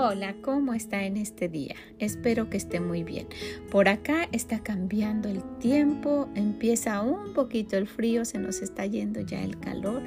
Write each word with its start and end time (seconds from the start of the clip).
Hola, 0.00 0.36
¿cómo 0.42 0.74
está 0.74 1.02
en 1.06 1.16
este 1.16 1.48
día? 1.48 1.74
Espero 1.98 2.48
que 2.48 2.56
esté 2.56 2.78
muy 2.78 3.02
bien. 3.02 3.26
Por 3.68 3.88
acá 3.88 4.28
está 4.30 4.60
cambiando 4.60 5.28
el 5.28 5.42
tiempo, 5.58 6.28
empieza 6.36 7.02
un 7.02 7.32
poquito 7.32 7.76
el 7.76 7.88
frío, 7.88 8.24
se 8.24 8.38
nos 8.38 8.62
está 8.62 8.86
yendo 8.86 9.20
ya 9.22 9.42
el 9.42 9.58
calor, 9.58 10.04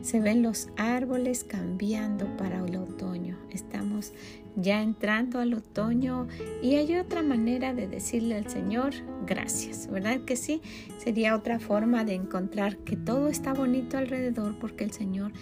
se 0.00 0.18
ven 0.18 0.42
los 0.42 0.68
árboles 0.78 1.44
cambiando 1.44 2.26
para 2.38 2.64
el 2.64 2.76
otoño. 2.76 3.36
Estamos 3.50 4.14
ya 4.56 4.80
entrando 4.80 5.40
al 5.40 5.52
otoño 5.52 6.26
y 6.62 6.76
hay 6.76 6.96
otra 6.96 7.22
manera 7.22 7.74
de 7.74 7.86
decirle 7.86 8.36
al 8.36 8.48
Señor 8.48 8.94
gracias, 9.26 9.90
¿verdad 9.90 10.22
que 10.22 10.36
sí? 10.36 10.62
Sería 10.96 11.36
otra 11.36 11.60
forma 11.60 12.06
de 12.06 12.14
encontrar 12.14 12.78
que 12.78 12.96
todo 12.96 13.28
está 13.28 13.52
bonito 13.52 13.98
alrededor 13.98 14.58
porque 14.58 14.84
el 14.84 14.92
Señor 14.92 15.32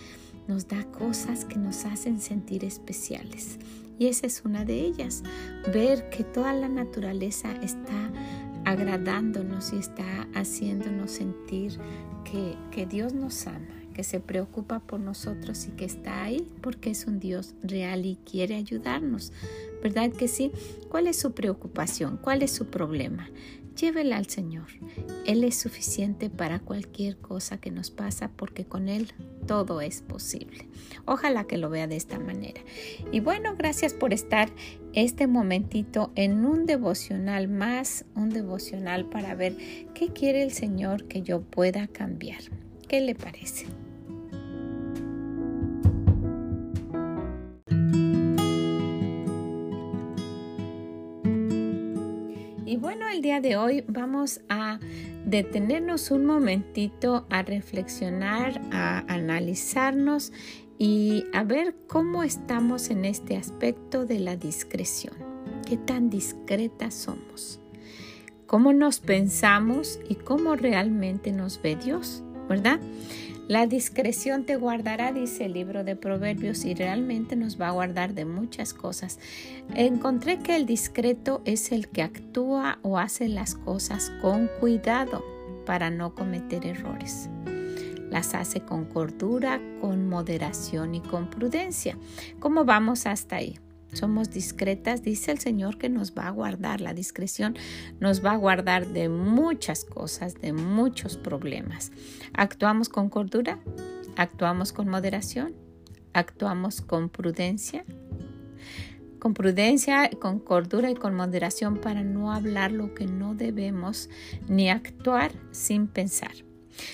nos 0.49 0.67
da 0.67 0.83
cosas 0.87 1.45
que 1.45 1.57
nos 1.57 1.85
hacen 1.85 2.21
sentir 2.21 2.65
especiales. 2.65 3.59
Y 4.03 4.09
esa 4.09 4.27
es 4.27 4.43
una 4.45 4.65
de 4.65 4.81
ellas, 4.81 5.23
ver 5.73 6.11
que 6.11 6.25
toda 6.25 6.53
la 6.53 6.69
naturaleza 6.69 7.53
está 7.63 8.11
agradándonos 8.65 9.73
y 9.73 9.77
está 9.77 10.27
haciéndonos 10.35 11.13
sentir 11.13 11.79
que, 12.25 12.57
que 12.73 12.85
Dios 12.85 13.15
nos 13.15 13.47
ama, 13.47 13.81
que 13.95 14.03
se 14.03 14.19
preocupa 14.19 14.81
por 14.81 14.99
nosotros 14.99 15.69
y 15.69 15.71
que 15.77 15.85
está 15.85 16.25
ahí 16.25 16.49
porque 16.63 16.91
es 16.91 17.07
un 17.07 17.21
Dios 17.21 17.55
real 17.63 18.05
y 18.05 18.17
quiere 18.29 18.57
ayudarnos. 18.57 19.33
¿Verdad 19.85 20.11
que 20.11 20.27
sí? 20.27 20.51
¿Cuál 20.89 21.07
es 21.07 21.21
su 21.21 21.31
preocupación? 21.31 22.19
¿Cuál 22.21 22.43
es 22.43 22.51
su 22.51 22.67
problema? 22.67 23.31
Llévela 23.77 24.17
al 24.17 24.27
Señor. 24.27 24.67
Él 25.27 25.45
es 25.45 25.57
suficiente 25.57 26.31
para 26.31 26.59
cualquier 26.59 27.17
cosa 27.17 27.59
que 27.59 27.71
nos 27.71 27.91
pasa 27.91 28.31
porque 28.37 28.65
con 28.65 28.89
Él 28.89 29.13
todo 29.47 29.81
es 29.81 30.03
posible. 30.03 30.69
Ojalá 31.05 31.45
que 31.45 31.59
lo 31.59 31.71
vea 31.71 31.87
de 31.87 31.97
esta 31.97 32.19
manera. 32.19 32.61
Y 33.11 33.21
bueno, 33.21 33.55
gracias 33.57 33.95
por 33.95 34.13
estar 34.13 34.51
este 34.93 35.27
momentito 35.27 36.13
en 36.15 36.45
un 36.45 36.67
devocional 36.67 37.49
más, 37.49 38.05
un 38.15 38.31
devocional 38.31 39.07
para 39.07 39.35
ver 39.35 39.57
qué 39.95 40.09
quiere 40.09 40.43
el 40.43 40.53
Señor 40.53 41.05
que 41.09 41.23
yo 41.23 41.41
pueda 41.41 41.89
cambiar. 41.89 42.43
¿Qué 42.89 43.01
le 43.01 43.15
parece? 43.15 43.67
Día 53.23 53.41
de 53.41 53.57
hoy 53.57 53.85
vamos 53.87 54.41
a 54.49 54.81
detenernos 55.25 56.11
un 56.11 56.27
momentito 56.27 57.25
a 57.31 57.43
reflexionar, 57.43 58.61
a 58.73 59.05
analizarnos 59.07 60.33
y 60.77 61.25
a 61.33 61.45
ver 61.45 61.77
cómo 61.87 62.25
estamos 62.25 62.91
en 62.91 63.05
este 63.05 63.37
aspecto 63.37 64.05
de 64.05 64.19
la 64.19 64.37
discreción. 64.37 65.15
¿Qué 65.65 65.77
tan 65.77 66.11
discretas 66.11 66.95
somos? 66.95 67.61
¿Cómo 68.47 68.73
nos 68.73 68.99
pensamos 68.99 70.01
y 70.09 70.17
cómo 70.17 70.57
realmente 70.57 71.31
nos 71.31 71.63
ve 71.63 71.77
Dios? 71.77 72.25
¿Verdad? 72.49 72.81
La 73.49 73.67
discreción 73.67 74.45
te 74.45 74.57
guardará, 74.57 75.13
dice 75.13 75.47
el 75.47 75.55
libro 75.55 75.83
de 75.83 75.97
Proverbios, 75.97 76.65
y 76.65 76.75
realmente 76.75 77.35
nos 77.35 77.61
va 77.61 77.69
a 77.69 77.73
guardar 77.73 78.15
de 78.15 78.25
muchas 78.25 78.73
cosas. 78.73 79.19
Encontré 79.75 80.39
que 80.39 80.55
el 80.55 80.65
discreto 80.65 81.43
es 81.45 81.73
el 81.73 81.89
que 81.89 82.03
actúa 82.03 82.79
o 82.83 82.99
hace 82.99 83.29
las 83.29 83.57
cosas 83.57 84.13
con 84.23 84.49
cuidado 84.61 85.25
para 85.67 85.91
no 85.91 86.15
cometer 86.15 86.67
errores. 86.67 87.29
Las 88.11 88.35
hace 88.35 88.61
con 88.61 88.85
cordura, 88.85 89.61
con 89.81 90.09
moderación 90.09 90.95
y 90.95 91.01
con 91.01 91.29
prudencia. 91.29 91.97
¿Cómo 92.39 92.65
vamos 92.65 93.07
hasta 93.07 93.37
ahí? 93.37 93.59
Somos 93.93 94.31
discretas, 94.31 95.03
dice 95.03 95.33
el 95.33 95.39
Señor 95.39 95.77
que 95.77 95.89
nos 95.89 96.17
va 96.17 96.27
a 96.27 96.31
guardar. 96.31 96.81
La 96.81 96.95
discreción 96.95 97.57
nos 98.01 98.25
va 98.25 98.33
a 98.33 98.37
guardar 98.37 98.89
de 98.89 99.09
muchas 99.09 99.85
cosas, 99.85 100.41
de 100.41 100.53
muchos 100.53 101.19
problemas. 101.19 101.93
Actuamos 102.33 102.89
con 102.89 103.11
cordura, 103.11 103.59
actuamos 104.17 104.73
con 104.73 104.89
moderación, 104.89 105.55
actuamos 106.15 106.81
con 106.81 107.11
prudencia. 107.11 107.85
Con 109.19 109.35
prudencia, 109.35 110.11
con 110.19 110.41
cordura 110.41 110.91
y 110.91 110.95
con 110.95 111.15
moderación 111.15 111.77
para 111.77 112.03
no 112.03 112.33
hablar 112.33 112.73
lo 112.73 112.93
que 112.95 113.07
no 113.07 113.35
debemos 113.35 114.11
ni 114.49 114.69
actuar 114.69 115.31
sin 115.53 115.87
pensar. 115.87 116.33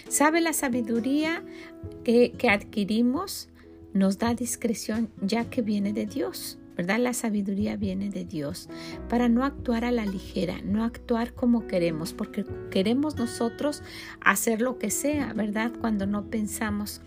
¿Sabe 0.09 0.41
la 0.41 0.53
sabiduría 0.53 1.43
que, 2.05 2.33
que 2.33 2.51
adquirimos? 2.51 3.49
Nos 3.95 4.19
da 4.19 4.35
discreción 4.35 5.09
ya 5.23 5.49
que 5.49 5.63
viene 5.63 5.95
de 5.95 6.05
Dios. 6.05 6.58
¿Verdad? 6.79 7.01
La 7.01 7.13
sabiduría 7.13 7.77
viene 7.77 8.09
de 8.09 8.25
Dios 8.25 8.69
para 9.09 9.29
no 9.29 9.45
actuar 9.45 9.85
a 9.85 9.91
la 9.91 10.07
ligera, 10.07 10.61
no 10.65 10.85
actuar 10.85 11.35
como 11.35 11.67
queremos, 11.67 12.13
porque 12.13 12.47
queremos 12.71 13.17
nosotros 13.17 13.83
hacer 14.21 14.63
lo 14.63 14.79
que 14.79 14.91
sea, 14.91 15.33
¿verdad? 15.33 15.73
Cuando 15.81 16.07
no 16.07 16.31
pensamos 16.31 17.01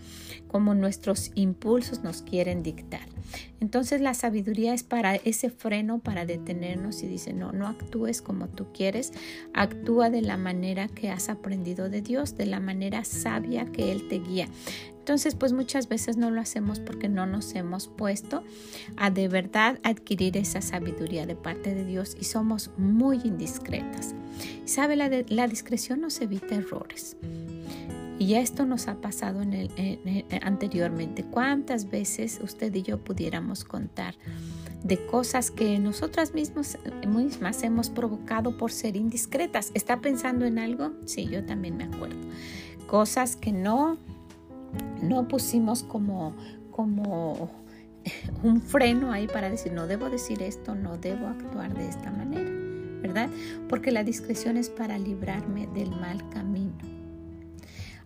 como 0.52 0.74
nuestros 0.74 1.32
impulsos 1.34 2.04
nos 2.04 2.22
quieren 2.22 2.62
dictar. 2.62 3.08
Entonces 3.60 4.00
la 4.02 4.12
sabiduría 4.12 4.74
es 4.74 4.82
para 4.82 5.16
ese 5.16 5.48
freno, 5.48 5.98
para 5.98 6.26
detenernos 6.26 7.02
y 7.02 7.08
dice, 7.08 7.32
no, 7.32 7.52
no 7.52 7.66
actúes 7.66 8.20
como 8.20 8.48
tú 8.48 8.66
quieres, 8.72 9.12
actúa 9.54 10.10
de 10.10 10.20
la 10.20 10.36
manera 10.36 10.88
que 10.88 11.10
has 11.10 11.30
aprendido 11.30 11.88
de 11.88 12.02
Dios, 12.02 12.36
de 12.36 12.46
la 12.46 12.60
manera 12.60 13.04
sabia 13.04 13.64
que 13.66 13.90
Él 13.90 14.08
te 14.08 14.18
guía. 14.18 14.46
Entonces, 14.98 15.34
pues 15.34 15.52
muchas 15.52 15.88
veces 15.88 16.16
no 16.16 16.30
lo 16.30 16.40
hacemos 16.40 16.78
porque 16.78 17.08
no 17.08 17.26
nos 17.26 17.54
hemos 17.56 17.88
puesto 17.88 18.44
a 18.96 19.10
de 19.10 19.26
verdad 19.26 19.80
adquirir 19.82 20.36
esa 20.36 20.60
sabiduría 20.60 21.26
de 21.26 21.34
parte 21.34 21.74
de 21.74 21.84
Dios 21.84 22.16
y 22.20 22.24
somos 22.24 22.70
muy 22.76 23.20
indiscretas. 23.24 24.14
¿Sabe? 24.64 24.94
La, 24.94 25.10
la 25.28 25.48
discreción 25.48 26.02
nos 26.02 26.20
evita 26.20 26.54
errores. 26.54 27.16
Y 28.22 28.36
esto 28.36 28.66
nos 28.66 28.86
ha 28.86 29.00
pasado 29.00 29.40
anteriormente. 30.42 31.24
¿Cuántas 31.24 31.90
veces 31.90 32.38
usted 32.40 32.72
y 32.72 32.82
yo 32.82 33.02
pudiéramos 33.02 33.64
contar 33.64 34.14
de 34.84 35.04
cosas 35.06 35.50
que 35.50 35.80
nosotras 35.80 36.32
mismas, 36.32 36.78
mismas 37.04 37.64
hemos 37.64 37.90
provocado 37.90 38.56
por 38.56 38.70
ser 38.70 38.94
indiscretas? 38.94 39.72
¿Está 39.74 40.00
pensando 40.00 40.44
en 40.44 40.60
algo? 40.60 40.92
Sí, 41.04 41.26
yo 41.26 41.44
también 41.44 41.76
me 41.76 41.82
acuerdo. 41.82 42.20
Cosas 42.86 43.34
que 43.34 43.50
no 43.50 43.98
no 45.02 45.26
pusimos 45.26 45.82
como, 45.82 46.36
como 46.70 47.50
un 48.44 48.62
freno 48.62 49.10
ahí 49.10 49.26
para 49.26 49.50
decir, 49.50 49.72
no 49.72 49.88
debo 49.88 50.08
decir 50.10 50.42
esto, 50.42 50.76
no 50.76 50.96
debo 50.96 51.26
actuar 51.26 51.74
de 51.74 51.88
esta 51.88 52.12
manera, 52.12 52.52
¿verdad? 53.02 53.28
Porque 53.68 53.90
la 53.90 54.04
discreción 54.04 54.56
es 54.56 54.70
para 54.70 54.96
librarme 54.96 55.66
del 55.74 55.90
mal 55.90 56.28
camino. 56.28 57.01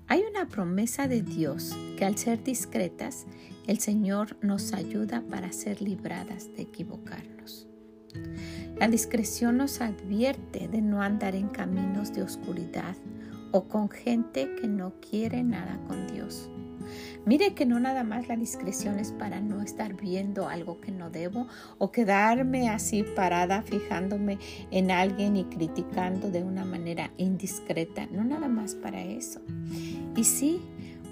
Hay 0.08 0.23
una 0.23 0.49
promesa 0.49 1.08
de 1.08 1.23
Dios 1.23 1.76
que 1.99 2.05
al 2.05 2.17
ser 2.17 2.44
discretas, 2.44 3.26
el 3.67 3.81
Señor 3.81 4.37
nos 4.41 4.73
ayuda 4.73 5.23
para 5.29 5.50
ser 5.50 5.82
libradas 5.82 6.55
de 6.55 6.62
equivocarnos. 6.62 7.67
La 8.79 8.87
discreción 8.87 9.56
nos 9.56 9.81
advierte 9.81 10.69
de 10.69 10.81
no 10.81 11.03
andar 11.03 11.35
en 11.35 11.49
caminos 11.49 12.12
de 12.12 12.23
oscuridad 12.23 12.94
o 13.50 13.64
con 13.64 13.88
gente 13.91 14.55
que 14.61 14.69
no 14.69 14.94
quiere 15.00 15.43
nada 15.43 15.81
con 15.88 16.06
Dios. 16.06 16.50
Mire 17.24 17.54
que 17.54 17.66
no 17.66 17.80
nada 17.80 18.04
más 18.04 18.28
la 18.28 18.36
discreción 18.36 18.98
es 18.98 19.12
para 19.12 19.40
no 19.40 19.62
estar 19.62 19.94
viendo 19.94 20.48
algo 20.48 20.80
que 20.80 20.92
no 20.92 21.10
debo 21.10 21.46
o 21.78 21.90
quedarme 21.90 22.68
así 22.68 23.02
parada 23.02 23.62
fijándome 23.62 24.38
en 24.70 24.90
alguien 24.90 25.36
y 25.36 25.44
criticando 25.44 26.30
de 26.30 26.42
una 26.42 26.64
manera 26.64 27.10
indiscreta. 27.16 28.06
No 28.10 28.24
nada 28.24 28.48
más 28.48 28.74
para 28.74 29.02
eso. 29.02 29.40
Y 30.16 30.24
sí, 30.24 30.60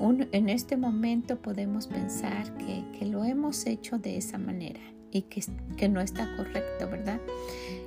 en 0.01 0.49
este 0.49 0.77
momento 0.77 1.37
podemos 1.41 1.87
pensar 1.87 2.57
que, 2.57 2.85
lo 3.05 3.25
hemos 3.25 3.67
hecho 3.67 3.99
de 3.99 4.17
esa 4.17 4.39
manera 4.39 4.81
y 5.13 5.23
que 5.23 5.89
no 5.89 6.01
está 6.01 6.27
correcto, 6.37 6.89
¿verdad? 6.91 7.21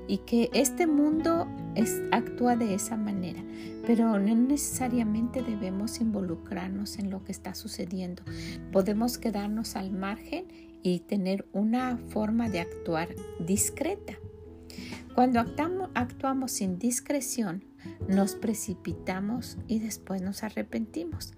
Y 0.08 0.20
que 0.20 0.50
este 0.54 0.88
mundo 0.88 1.48
es, 1.76 2.02
actúa 2.12 2.56
de 2.56 2.74
esa 2.74 2.96
manera, 2.98 3.44
pero 3.86 4.18
no 4.20 4.36
necesariamente 4.36 5.42
debemos 5.42 6.00
involucrarnos 6.00 6.98
en 6.98 7.10
lo 7.10 7.24
que 7.24 7.32
está 7.32 7.54
sucediendo. 7.56 8.24
Podemos 8.72 9.18
quedarnos 9.18 9.76
al 9.76 9.92
margen 9.92 10.46
y 10.84 11.00
tener 11.00 11.46
una 11.54 11.98
forma 12.10 12.50
de 12.50 12.62
actuar 12.62 13.10
discreta. 13.40 14.14
Cuando 15.16 15.40
actuamos, 15.40 15.90
actuamos 15.96 16.52
sin 16.52 16.78
discreción, 16.78 17.64
nos 18.08 18.36
precipitamos 18.36 19.58
y 19.68 19.80
después 19.80 20.22
nos 20.22 20.44
arrepentimos. 20.44 21.34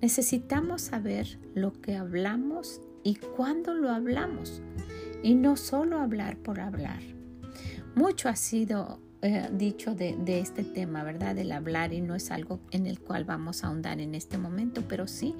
Necesitamos 0.00 0.82
saber 0.82 1.38
lo 1.54 1.72
que 1.72 1.96
hablamos 1.96 2.80
y 3.02 3.16
cuándo 3.16 3.74
lo 3.74 3.90
hablamos 3.90 4.62
y 5.22 5.34
no 5.34 5.56
solo 5.56 5.98
hablar 5.98 6.36
por 6.38 6.60
hablar. 6.60 7.15
Mucho 7.96 8.28
ha 8.28 8.36
sido 8.36 9.00
eh, 9.22 9.48
dicho 9.54 9.94
de, 9.94 10.18
este 10.38 10.64
tema, 10.64 11.02
¿verdad? 11.02 11.34
Del 11.34 11.50
hablar 11.50 11.94
y 11.94 12.02
no 12.02 12.14
es 12.14 12.30
algo 12.30 12.60
en 12.70 12.86
el 12.86 13.00
cual 13.00 13.24
vamos 13.24 13.64
a 13.64 13.68
ahondar 13.68 14.02
en 14.02 14.14
este 14.14 14.36
momento, 14.36 14.82
pero 14.86 15.06
sí, 15.06 15.34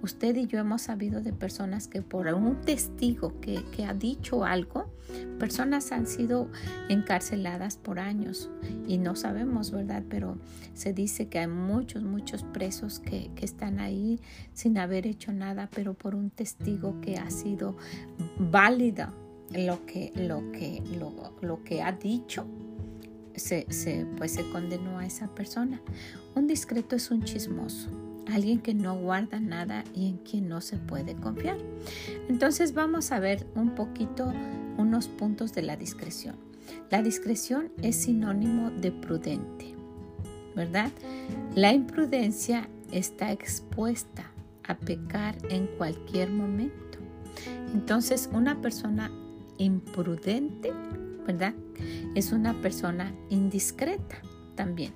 usted 0.00 0.34
y 0.36 0.46
yo 0.46 0.58
hemos 0.58 0.80
sabido 0.80 1.20
de 1.20 1.34
personas 1.34 1.86
que 1.86 2.00
por 2.00 2.26
un 2.28 2.62
testigo 2.62 3.38
que, 3.42 3.62
ha 3.84 3.92
dicho 3.92 4.46
algo, 4.46 4.90
personas 5.38 5.92
han 5.92 6.06
sido 6.06 6.50
encarceladas 6.88 7.76
por 7.76 8.00
años 8.00 8.48
y 8.86 8.96
no 8.96 9.14
sabemos, 9.14 9.70
¿verdad? 9.70 10.02
Pero 10.08 10.38
se 10.72 10.94
dice 10.94 11.28
que 11.28 11.40
hay 11.40 11.48
muchos, 11.48 12.02
muchos 12.02 12.42
presos 12.42 13.00
que, 13.00 13.30
que 13.36 13.44
están 13.44 13.80
ahí 13.80 14.18
sin 14.54 14.78
haber 14.78 15.06
hecho 15.06 15.30
nada, 15.34 15.68
pero 15.74 15.92
por 15.92 16.14
un 16.14 16.30
testigo 16.30 17.02
que 17.02 17.18
ha 17.18 17.28
sido 17.28 17.76
válido 18.38 19.27
lo 19.50 19.84
que, 19.86 20.12
lo 20.14 20.52
que, 20.52 20.82
lo, 20.98 21.12
lo 21.40 21.64
que 21.64 21.82
ha 21.82 21.92
dicho 21.92 22.46
se, 23.38 24.06
pues 24.16 24.32
se 24.32 24.48
condenó 24.50 24.98
a 24.98 25.06
esa 25.06 25.28
persona. 25.28 25.80
Un 26.34 26.46
discreto 26.46 26.96
es 26.96 27.10
un 27.10 27.22
chismoso, 27.22 27.88
alguien 28.26 28.60
que 28.60 28.74
no 28.74 28.96
guarda 28.96 29.40
nada 29.40 29.84
y 29.94 30.08
en 30.08 30.18
quien 30.18 30.48
no 30.48 30.60
se 30.60 30.76
puede 30.76 31.14
confiar. 31.14 31.58
Entonces 32.28 32.74
vamos 32.74 33.12
a 33.12 33.20
ver 33.20 33.46
un 33.54 33.74
poquito 33.74 34.32
unos 34.76 35.08
puntos 35.08 35.52
de 35.52 35.62
la 35.62 35.76
discreción. 35.76 36.36
La 36.90 37.02
discreción 37.02 37.70
es 37.82 37.96
sinónimo 37.96 38.70
de 38.70 38.92
prudente, 38.92 39.74
¿verdad? 40.54 40.90
La 41.54 41.72
imprudencia 41.72 42.68
está 42.92 43.32
expuesta 43.32 44.30
a 44.64 44.76
pecar 44.76 45.36
en 45.50 45.66
cualquier 45.78 46.30
momento. 46.30 46.98
Entonces 47.72 48.28
una 48.32 48.60
persona 48.60 49.10
imprudente 49.58 50.72
¿verdad? 51.28 51.52
Es 52.14 52.32
una 52.32 52.54
persona 52.54 53.12
indiscreta 53.28 54.16
también. 54.54 54.94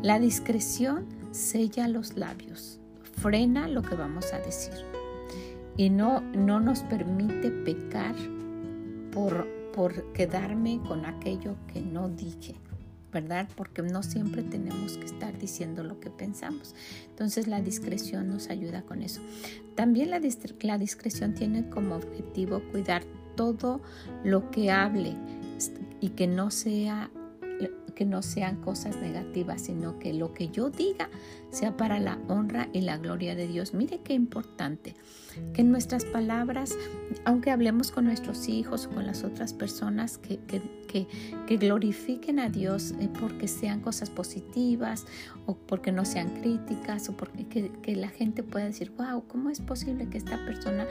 La 0.00 0.20
discreción 0.20 1.06
sella 1.32 1.88
los 1.88 2.16
labios, 2.16 2.78
frena 3.20 3.66
lo 3.66 3.82
que 3.82 3.96
vamos 3.96 4.32
a 4.32 4.38
decir 4.38 4.72
y 5.76 5.90
no, 5.90 6.20
no 6.20 6.60
nos 6.60 6.80
permite 6.84 7.50
pecar 7.50 8.14
por, 9.12 9.46
por 9.74 10.12
quedarme 10.12 10.80
con 10.86 11.04
aquello 11.04 11.56
que 11.72 11.82
no 11.82 12.08
dije. 12.08 12.54
¿verdad? 13.12 13.48
Porque 13.56 13.80
no 13.80 14.02
siempre 14.02 14.42
tenemos 14.42 14.98
que 14.98 15.06
estar 15.06 15.38
diciendo 15.38 15.82
lo 15.82 16.00
que 16.00 16.10
pensamos. 16.10 16.74
Entonces 17.08 17.46
la 17.46 17.62
discreción 17.62 18.28
nos 18.28 18.50
ayuda 18.50 18.82
con 18.82 19.00
eso. 19.00 19.22
También 19.74 20.10
la, 20.10 20.20
la 20.60 20.78
discreción 20.78 21.32
tiene 21.32 21.70
como 21.70 21.94
objetivo 21.94 22.60
cuidar 22.70 23.04
todo 23.36 23.80
lo 24.24 24.50
que 24.50 24.70
hable, 24.72 25.14
y 26.00 26.10
que 26.10 26.26
no 26.26 26.50
sea 26.50 27.10
que 27.96 28.04
no 28.04 28.22
sean 28.22 28.60
cosas 28.60 28.96
negativas, 28.98 29.62
sino 29.62 29.98
que 29.98 30.12
lo 30.12 30.34
que 30.34 30.50
yo 30.50 30.70
diga 30.70 31.08
sea 31.50 31.76
para 31.76 31.98
la 31.98 32.18
honra 32.28 32.68
y 32.72 32.82
la 32.82 32.98
gloria 32.98 33.34
de 33.34 33.48
Dios. 33.48 33.74
Mire 33.74 34.00
qué 34.04 34.12
importante 34.12 34.94
que 35.52 35.62
nuestras 35.62 36.04
palabras, 36.04 36.76
aunque 37.24 37.50
hablemos 37.50 37.90
con 37.90 38.04
nuestros 38.04 38.48
hijos 38.48 38.86
o 38.86 38.90
con 38.90 39.06
las 39.06 39.24
otras 39.24 39.52
personas, 39.52 40.18
que, 40.18 40.38
glorifiquen 41.58 42.38
a 42.38 42.48
Dios 42.48 42.94
eh, 43.00 43.10
porque 43.20 43.48
sean 43.48 43.80
cosas 43.80 44.08
positivas 44.08 45.04
o 45.44 45.54
porque 45.54 45.92
no 45.92 46.06
sean 46.06 46.40
críticas 46.40 47.08
o 47.10 47.16
porque 47.16 47.70
que, 47.82 47.96
la 47.96 48.08
gente 48.08 48.42
pueda 48.42 48.64
decir, 48.64 48.92
wow, 48.96 49.24
¿cómo 49.26 49.50
es 49.50 49.60
posible 49.60 50.08
que 50.08 50.16
esta 50.16 50.42
persona 50.46 50.86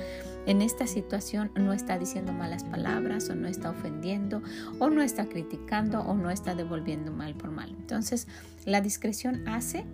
en 0.46 0.62
esta 0.62 0.86
situación 0.86 1.52
no 1.56 1.74
está 1.74 1.98
diciendo 1.98 2.34
malas 2.34 2.64
palabras 2.64 3.30
o 3.30 3.36
no 3.36 3.48
está 3.48 3.72
ofendiendo 3.72 4.44
o 4.80 4.90
no 4.90 5.02
está 5.02 5.26
criticando 5.26 6.02
o 6.02 6.14
no 6.16 6.30
está 6.30 6.54
devolviendo 6.54 6.95
mal 6.98 7.36
por 7.36 7.52
mal? 7.52 7.70
Entonces, 7.70 8.28
la 8.66 8.82
discreción 8.82 9.48
hace 9.48 9.86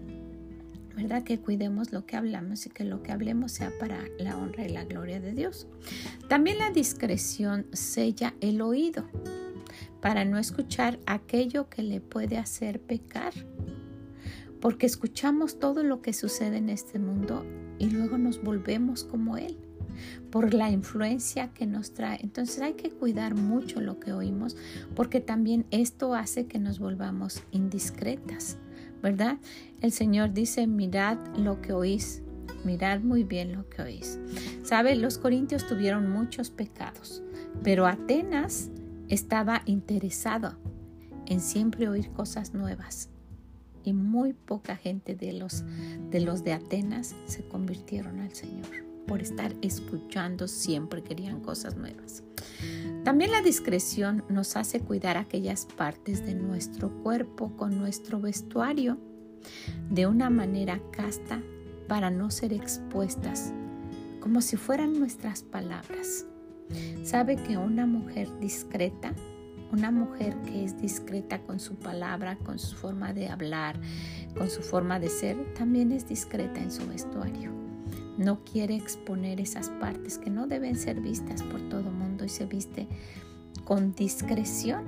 ¿verdad? 0.95 1.23
Que 1.23 1.39
cuidemos 1.39 1.91
lo 1.91 2.05
que 2.05 2.17
hablamos 2.17 2.65
y 2.65 2.69
que 2.69 2.83
lo 2.83 3.01
que 3.01 3.11
hablemos 3.11 3.51
sea 3.53 3.71
para 3.79 4.03
la 4.19 4.37
honra 4.37 4.65
y 4.65 4.69
la 4.69 4.83
gloria 4.83 5.19
de 5.19 5.33
Dios. 5.33 5.67
También 6.27 6.57
la 6.57 6.69
discreción 6.69 7.65
sella 7.71 8.33
el 8.41 8.61
oído 8.61 9.05
para 10.01 10.25
no 10.25 10.37
escuchar 10.37 10.99
aquello 11.05 11.69
que 11.69 11.83
le 11.83 12.01
puede 12.01 12.37
hacer 12.37 12.81
pecar. 12.81 13.33
Porque 14.59 14.85
escuchamos 14.85 15.59
todo 15.59 15.83
lo 15.83 16.01
que 16.01 16.13
sucede 16.13 16.57
en 16.57 16.69
este 16.69 16.99
mundo 16.99 17.45
y 17.79 17.89
luego 17.89 18.17
nos 18.17 18.43
volvemos 18.43 19.03
como 19.03 19.37
Él 19.37 19.57
por 20.31 20.53
la 20.53 20.69
influencia 20.69 21.53
que 21.53 21.65
nos 21.65 21.93
trae. 21.93 22.19
Entonces 22.21 22.61
hay 22.61 22.73
que 22.73 22.91
cuidar 22.91 23.35
mucho 23.35 23.81
lo 23.81 23.99
que 23.99 24.13
oímos 24.13 24.57
porque 24.95 25.19
también 25.19 25.65
esto 25.71 26.13
hace 26.13 26.45
que 26.47 26.59
nos 26.59 26.79
volvamos 26.79 27.43
indiscretas. 27.51 28.57
¿verdad? 29.01 29.37
El 29.81 29.91
Señor 29.91 30.33
dice, 30.33 30.67
mirad 30.67 31.17
lo 31.35 31.61
que 31.61 31.73
oís, 31.73 32.21
mirad 32.63 33.01
muy 33.01 33.23
bien 33.23 33.53
lo 33.53 33.67
que 33.69 33.81
oís. 33.81 34.19
¿Sabe? 34.63 34.95
Los 34.95 35.17
corintios 35.17 35.67
tuvieron 35.67 36.09
muchos 36.09 36.49
pecados, 36.49 37.23
pero 37.63 37.87
Atenas 37.87 38.69
estaba 39.09 39.63
interesado 39.65 40.55
en 41.25 41.39
siempre 41.39 41.89
oír 41.89 42.11
cosas 42.11 42.53
nuevas. 42.53 43.09
Y 43.83 43.93
muy 43.93 44.33
poca 44.33 44.75
gente 44.75 45.15
de 45.15 45.33
los 45.33 45.63
de, 46.11 46.19
los 46.19 46.43
de 46.43 46.53
Atenas 46.53 47.15
se 47.25 47.41
convirtieron 47.47 48.19
al 48.19 48.31
Señor 48.35 48.90
por 49.07 49.21
estar 49.21 49.53
escuchando 49.61 50.47
siempre 50.47 51.03
querían 51.03 51.41
cosas 51.41 51.75
nuevas. 51.75 52.23
También 53.03 53.31
la 53.31 53.41
discreción 53.41 54.23
nos 54.29 54.55
hace 54.55 54.79
cuidar 54.79 55.17
aquellas 55.17 55.65
partes 55.65 56.25
de 56.25 56.35
nuestro 56.35 56.91
cuerpo 57.01 57.55
con 57.57 57.77
nuestro 57.77 58.19
vestuario 58.19 58.97
de 59.89 60.05
una 60.05 60.29
manera 60.29 60.79
casta 60.91 61.41
para 61.87 62.11
no 62.11 62.29
ser 62.29 62.53
expuestas, 62.53 63.53
como 64.19 64.41
si 64.41 64.55
fueran 64.55 64.99
nuestras 64.99 65.41
palabras. 65.41 66.25
Sabe 67.03 67.35
que 67.35 67.57
una 67.57 67.85
mujer 67.85 68.29
discreta, 68.39 69.13
una 69.71 69.91
mujer 69.91 70.35
que 70.43 70.63
es 70.63 70.79
discreta 70.79 71.41
con 71.41 71.59
su 71.59 71.75
palabra, 71.75 72.37
con 72.37 72.59
su 72.59 72.75
forma 72.75 73.13
de 73.13 73.29
hablar, 73.29 73.79
con 74.37 74.49
su 74.49 74.61
forma 74.61 74.99
de 74.99 75.09
ser, 75.09 75.53
también 75.55 75.91
es 75.91 76.07
discreta 76.07 76.61
en 76.61 76.71
su 76.71 76.87
vestuario 76.87 77.60
no 78.23 78.43
quiere 78.43 78.75
exponer 78.75 79.39
esas 79.39 79.69
partes 79.69 80.17
que 80.17 80.29
no 80.29 80.47
deben 80.47 80.75
ser 80.75 81.01
vistas 81.01 81.43
por 81.43 81.61
todo 81.69 81.91
mundo 81.91 82.25
y 82.25 82.29
se 82.29 82.45
viste 82.45 82.87
con 83.65 83.93
discreción. 83.93 84.85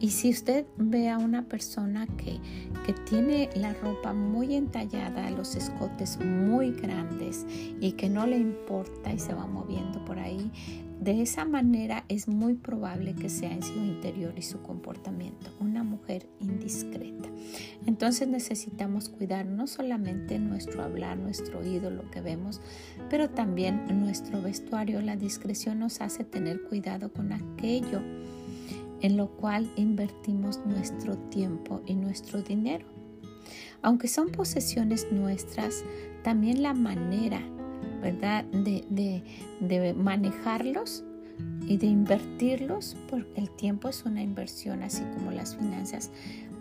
Y 0.00 0.10
si 0.10 0.30
usted 0.30 0.64
ve 0.76 1.08
a 1.08 1.18
una 1.18 1.42
persona 1.42 2.06
que, 2.06 2.38
que 2.86 2.92
tiene 2.92 3.50
la 3.56 3.74
ropa 3.74 4.12
muy 4.12 4.54
entallada, 4.54 5.28
los 5.30 5.56
escotes 5.56 6.18
muy 6.24 6.70
grandes 6.70 7.44
y 7.80 7.92
que 7.92 8.08
no 8.08 8.26
le 8.26 8.38
importa 8.38 9.12
y 9.12 9.18
se 9.18 9.34
va 9.34 9.46
moviendo 9.46 10.04
por 10.04 10.20
ahí, 10.20 10.52
de 11.00 11.22
esa 11.22 11.44
manera 11.44 12.04
es 12.08 12.26
muy 12.26 12.54
probable 12.54 13.14
que 13.14 13.28
sea 13.28 13.52
en 13.52 13.62
su 13.62 13.74
interior 13.74 14.34
y 14.36 14.42
su 14.42 14.62
comportamiento 14.62 15.50
una 15.60 15.84
mujer 15.84 16.28
indiscreta. 16.40 17.28
Entonces 17.86 18.26
necesitamos 18.28 19.08
cuidar 19.08 19.46
no 19.46 19.66
solamente 19.66 20.38
nuestro 20.38 20.82
hablar, 20.82 21.16
nuestro 21.16 21.60
oído, 21.60 21.90
lo 21.90 22.10
que 22.10 22.20
vemos, 22.20 22.60
pero 23.10 23.30
también 23.30 23.84
nuestro 24.00 24.42
vestuario. 24.42 25.00
La 25.00 25.16
discreción 25.16 25.78
nos 25.78 26.00
hace 26.00 26.24
tener 26.24 26.62
cuidado 26.62 27.12
con 27.12 27.32
aquello 27.32 28.00
en 29.00 29.16
lo 29.16 29.28
cual 29.28 29.70
invertimos 29.76 30.60
nuestro 30.66 31.16
tiempo 31.16 31.80
y 31.86 31.94
nuestro 31.94 32.42
dinero. 32.42 32.86
Aunque 33.82 34.08
son 34.08 34.30
posesiones 34.30 35.06
nuestras, 35.12 35.84
también 36.24 36.62
la 36.62 36.74
manera 36.74 37.40
¿verdad? 38.00 38.44
De, 38.44 39.94
manejarlos 39.94 41.04
y 41.66 41.76
de 41.76 41.86
invertirlos, 41.86 42.96
porque 43.08 43.40
el 43.40 43.50
tiempo 43.50 43.88
es 43.88 44.04
una 44.04 44.22
inversión, 44.22 44.82
así 44.82 45.02
como 45.14 45.30
las 45.30 45.56
finanzas, 45.56 46.10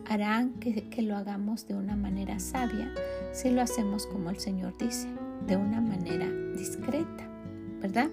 harán 0.05 0.53
que, 0.59 0.89
que, 0.89 1.01
lo 1.01 1.15
hagamos 1.15 1.67
de 1.67 1.75
una 1.75 1.95
manera 1.95 2.39
sabia 2.39 2.93
si 3.33 3.49
lo 3.49 3.61
hacemos 3.61 4.05
como 4.07 4.29
el 4.29 4.39
Señor 4.39 4.77
dice, 4.77 5.07
de 5.47 5.57
una 5.57 5.81
manera 5.81 6.29
discreta, 6.55 7.27
¿verdad? 7.81 8.09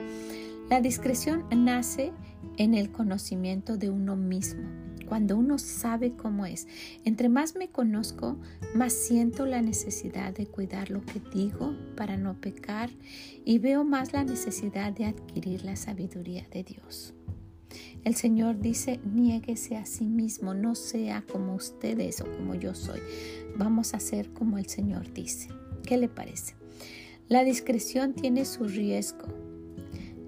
La 0.71 0.81
discreción 0.81 1.45
nace 1.55 2.13
en 2.57 2.75
el 2.75 2.91
conocimiento 2.91 3.77
de 3.77 3.91
uno 3.91 4.17
mismo 4.17 4.84
cuando 5.05 5.37
uno 5.37 5.59
sabe 5.59 6.13
cómo 6.13 6.47
es. 6.47 6.67
Entre 7.05 7.29
más 7.29 7.57
me 7.57 7.69
conozco, 7.69 8.39
más 8.75 8.93
siento 8.93 9.47
la 9.47 9.63
necesidad 9.63 10.33
de 10.33 10.47
cuidar 10.47 10.91
lo 10.91 11.05
que 11.05 11.21
digo 11.33 11.75
para 11.97 12.17
no 12.17 12.41
pecar 12.41 12.91
y 13.45 13.59
veo 13.59 13.85
más 13.85 14.13
la 14.13 14.25
necesidad 14.25 14.93
de 14.93 15.07
adquirir 15.07 15.65
la 15.65 15.77
sabiduría 15.77 16.47
de 16.51 16.65
Dios. 16.65 17.15
El 18.05 18.15
Señor 18.15 18.61
dice, 18.61 19.01
niéguese 19.05 19.77
a 19.77 19.87
sí 19.87 20.05
mismo, 20.05 20.53
no 20.53 20.75
sea 20.75 21.25
como 21.31 21.55
ustedes 21.55 22.21
o 22.21 22.25
como 22.25 22.55
yo 22.55 22.75
soy. 22.75 23.01
Vamos 23.57 23.95
a 23.95 24.01
ser 24.01 24.31
como 24.33 24.59
el 24.59 24.67
Señor 24.67 25.13
dice. 25.13 25.49
¿Qué 25.85 25.97
le 25.97 26.09
parece? 26.09 26.55
La 27.29 27.45
discreción 27.45 28.13
tiene 28.13 28.45
su 28.45 28.65
riesgo. 28.65 29.27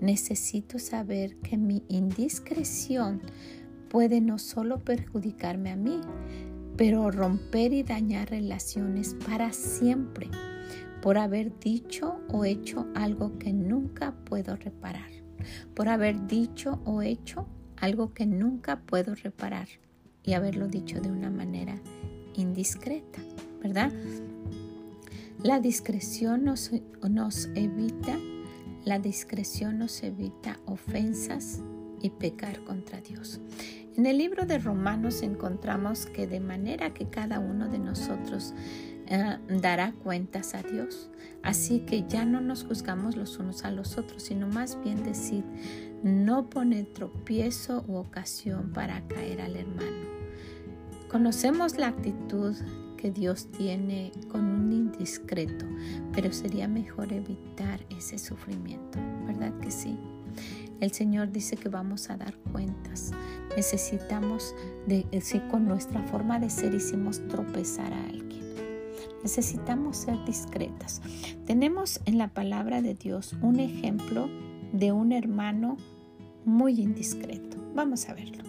Necesito 0.01 0.79
saber 0.79 1.37
que 1.37 1.59
mi 1.59 1.83
indiscreción 1.89 3.21
puede 3.89 4.21
no 4.21 4.39
solo 4.39 4.79
perjudicarme 4.81 5.71
a 5.71 5.77
mí, 5.77 6.01
pero 6.77 7.11
romper 7.11 7.73
y 7.73 7.83
dañar 7.83 8.31
relaciones 8.31 9.15
para 9.27 9.53
siempre 9.53 10.29
por 11.03 11.19
haber 11.19 11.59
dicho 11.59 12.21
o 12.29 12.45
hecho 12.45 12.87
algo 12.95 13.39
que 13.39 13.53
nunca 13.53 14.13
puedo 14.25 14.57
reparar, 14.57 15.11
por 15.75 15.89
haber 15.89 16.27
dicho 16.27 16.81
o 16.85 17.03
hecho 17.03 17.47
algo 17.77 18.13
que 18.13 18.27
nunca 18.27 18.81
puedo 18.81 19.15
reparar 19.15 19.69
y 20.25 20.33
haberlo 20.33 20.67
dicho 20.67 21.01
de 21.01 21.11
una 21.11 21.31
manera 21.31 21.81
indiscreta, 22.35 23.21
¿verdad? 23.63 23.93
La 25.43 25.61
discreción 25.61 26.45
nos, 26.45 26.73
nos 27.09 27.47
evita, 27.55 28.19
la 28.85 28.99
discreción 28.99 29.79
nos 29.79 30.03
evita 30.03 30.59
ofensas 30.67 31.61
y 32.07 32.11
pecar 32.11 32.63
contra 32.65 33.01
Dios. 33.01 33.41
En 33.97 34.07
el 34.07 34.19
libro 34.19 34.47
de 34.47 34.59
Romanos 34.59 35.23
encontramos 35.23 36.07
que 36.07 36.27
de 36.27 36.41
manera 36.41 36.93
que 36.93 37.09
cada 37.09 37.41
uno 37.41 37.69
de 37.69 37.79
nosotros 37.79 38.55
eh, 39.09 39.39
dará 39.49 39.93
cuentas 39.93 40.55
a 40.55 40.63
Dios. 40.63 41.11
Así 41.43 41.81
que 41.81 42.05
ya 42.07 42.25
no 42.25 42.41
nos 42.41 42.65
juzgamos 42.65 43.17
los 43.17 43.39
unos 43.39 43.65
a 43.65 43.71
los 43.71 43.99
otros, 43.99 44.23
sino 44.25 44.47
más 44.47 44.79
bien 44.83 45.03
decir, 45.03 45.45
no 46.03 46.51
pone 46.51 46.85
tropiezo 46.85 47.85
u 47.89 47.97
ocasión 47.97 48.73
para 48.73 49.07
caer 49.09 49.41
al 49.41 49.57
hermano. 49.57 50.07
Conocemos 51.09 51.79
la 51.79 51.89
actitud 51.89 52.55
que 52.97 53.11
Dios 53.11 53.51
tiene 53.51 54.13
con 54.29 54.45
un 54.45 54.73
indiscreto, 54.73 55.67
pero 56.13 56.33
sería 56.33 56.69
mejor 56.69 57.13
evitar 57.13 57.81
ese 57.91 58.19
sufrimiento, 58.19 58.99
¿verdad 59.27 59.59
que 59.61 59.71
sí? 59.71 59.99
El 60.81 60.93
Señor 60.93 61.33
dice 61.33 61.57
que 61.57 61.69
vamos 61.69 62.11
a 62.11 62.17
dar 62.17 62.35
cuentas. 62.53 63.13
Necesitamos, 63.57 64.55
de, 64.87 65.07
eh, 65.11 65.21
si 65.21 65.41
con 65.41 65.67
nuestra 65.67 66.03
forma 66.03 66.39
de 66.39 66.51
ser 66.51 66.75
hicimos 66.75 67.27
tropezar 67.29 67.93
a 67.93 68.05
alguien. 68.05 68.45
Necesitamos 69.23 69.97
ser 69.97 70.23
discretas. 70.27 71.01
Tenemos 71.47 72.01
en 72.05 72.19
la 72.19 72.29
palabra 72.29 72.83
de 72.83 72.95
Dios 72.95 73.35
un 73.41 73.59
ejemplo 73.59 74.29
de 74.73 74.93
un 74.93 75.13
hermano 75.13 75.77
muy 76.45 76.81
indiscreto. 76.81 77.57
Vamos 77.75 78.09
a 78.09 78.15
verlo. 78.15 78.45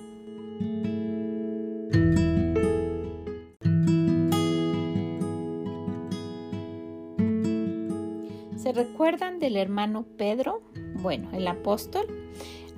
¿Se 8.57 8.73
recuerdan 8.73 9.39
del 9.39 9.55
hermano 9.55 10.05
Pedro? 10.17 10.61
Bueno, 11.01 11.29
el 11.31 11.47
apóstol 11.47 12.05